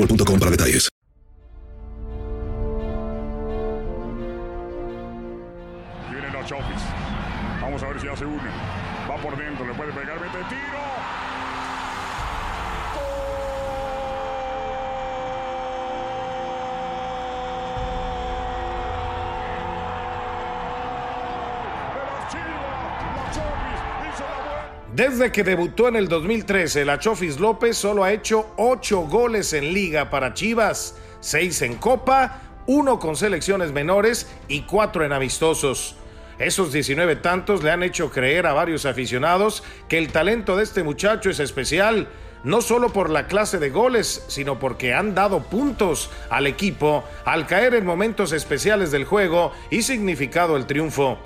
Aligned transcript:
boostmobile.com 0.00 0.38
para 0.38 0.50
detalles. 0.50 0.88
Viene 6.10 6.30
la 6.32 6.44
Chofis. 6.46 6.82
Vamos 7.60 7.82
a 7.82 7.88
ver 7.88 8.00
si 8.00 8.08
hace 8.08 8.24
una. 8.24 8.52
Va 9.08 9.16
por 9.16 9.36
dentro, 9.36 9.66
le 9.66 9.74
puede 9.74 9.92
pegar, 9.92 10.20
mete 10.20 10.38
tiro. 10.48 11.29
Desde 24.94 25.30
que 25.30 25.44
debutó 25.44 25.86
en 25.86 25.94
el 25.94 26.08
2013, 26.08 26.84
la 26.84 26.98
Chofis 26.98 27.38
López 27.38 27.76
solo 27.76 28.02
ha 28.02 28.12
hecho 28.12 28.52
8 28.56 29.02
goles 29.02 29.52
en 29.52 29.72
liga 29.72 30.10
para 30.10 30.34
Chivas, 30.34 30.96
6 31.20 31.62
en 31.62 31.76
Copa, 31.76 32.40
1 32.66 32.98
con 32.98 33.14
selecciones 33.14 33.70
menores 33.70 34.28
y 34.48 34.62
4 34.62 35.04
en 35.04 35.12
amistosos. 35.12 35.94
Esos 36.40 36.72
19 36.72 37.14
tantos 37.16 37.62
le 37.62 37.70
han 37.70 37.84
hecho 37.84 38.10
creer 38.10 38.48
a 38.48 38.52
varios 38.52 38.84
aficionados 38.84 39.62
que 39.88 39.96
el 39.96 40.10
talento 40.10 40.56
de 40.56 40.64
este 40.64 40.82
muchacho 40.82 41.30
es 41.30 41.38
especial, 41.38 42.08
no 42.42 42.60
solo 42.60 42.92
por 42.92 43.10
la 43.10 43.28
clase 43.28 43.60
de 43.60 43.70
goles, 43.70 44.24
sino 44.26 44.58
porque 44.58 44.92
han 44.92 45.14
dado 45.14 45.44
puntos 45.44 46.10
al 46.30 46.48
equipo 46.48 47.04
al 47.24 47.46
caer 47.46 47.74
en 47.74 47.86
momentos 47.86 48.32
especiales 48.32 48.90
del 48.90 49.04
juego 49.04 49.52
y 49.70 49.82
significado 49.82 50.56
el 50.56 50.66
triunfo. 50.66 51.16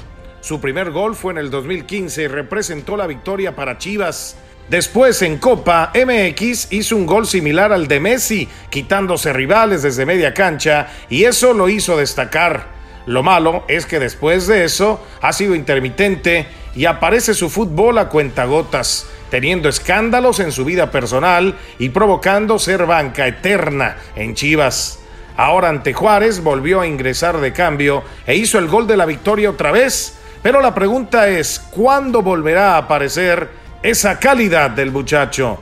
Su 0.45 0.61
primer 0.61 0.91
gol 0.91 1.17
fue 1.17 1.33
en 1.33 1.39
el 1.39 1.51
2015 1.51 2.25
y 2.25 2.27
representó 2.27 2.99
la 2.99 3.07
victoria 3.07 3.57
para 3.57 3.79
Chivas. 3.79 4.37
Después 4.69 5.23
en 5.23 5.39
Copa 5.39 5.91
MX 5.95 6.71
hizo 6.71 6.97
un 6.97 7.07
gol 7.07 7.27
similar 7.27 7.73
al 7.73 7.89
de 7.89 7.99
Messi, 7.99 8.47
quitándose 8.69 9.33
rivales 9.33 9.83
desde 9.83 10.05
media 10.05 10.35
cancha 10.35 10.89
y 11.09 11.25
eso 11.25 11.55
lo 11.55 11.71
hizo 11.71 11.97
destacar. 11.97 12.67
Lo 13.07 13.23
malo 13.23 13.65
es 13.69 13.87
que 13.87 13.99
después 13.99 14.47
de 14.47 14.65
eso 14.65 15.03
ha 15.23 15.33
sido 15.33 15.55
intermitente 15.55 16.47
y 16.77 16.85
aparece 16.85 17.33
su 17.33 17.49
fútbol 17.49 17.97
a 17.97 18.11
cuentagotas, 18.11 19.07
teniendo 19.31 19.71
escándalos 19.71 20.41
en 20.41 20.53
su 20.53 20.67
vida 20.67 20.91
personal 20.91 21.55
y 21.79 21.89
provocando 21.89 22.59
ser 22.59 22.85
banca 22.85 23.27
eterna 23.27 23.97
en 24.15 24.35
Chivas. 24.35 24.99
Ahora 25.39 25.71
ante 25.71 25.95
Juárez 25.95 26.43
volvió 26.43 26.83
a 26.83 26.87
ingresar 26.87 27.41
de 27.41 27.55
cambio 27.55 28.05
e 28.27 28.37
hizo 28.37 28.59
el 28.59 28.69
gol 28.69 28.87
de 28.87 28.99
la 28.99 29.07
victoria 29.07 29.49
otra 29.49 29.73
vez. 29.73 30.19
Pero 30.45 30.61
la 30.61 30.75
pregunta 30.75 31.27
es, 31.27 31.59
¿cuándo 31.59 32.21
volverá 32.21 32.75
a 32.75 32.77
aparecer 32.77 33.49
esa 33.83 34.21
calidad 34.21 34.69
del 34.69 34.93
muchacho? 34.93 35.59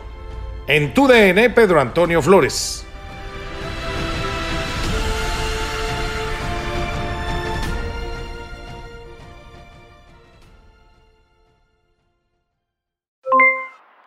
En 0.66 0.92
tu 0.92 1.06
DN, 1.06 1.50
Pedro 1.50 1.80
Antonio 1.80 2.20
Flores. 2.20 2.84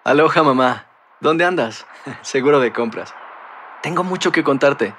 Aloha 0.03 0.43
mamá, 0.43 0.87
¿dónde 1.21 1.45
andas? 1.45 1.87
Seguro 2.21 2.59
de 2.59 2.73
compras. 2.73 3.15
Tengo 3.81 4.03
mucho 4.03 4.33
que 4.33 4.43
contarte. 4.43 4.93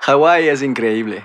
Hawái 0.00 0.48
es 0.48 0.62
increíble. 0.62 1.24